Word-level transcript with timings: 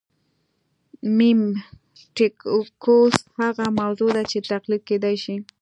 میمیټیکوس 1.17 3.15
هغه 3.39 3.65
موضوع 3.79 4.09
ده 4.15 4.23
چې 4.31 4.37
تقلید 4.51 4.81
کېدای 4.89 5.15
شي 5.23 5.35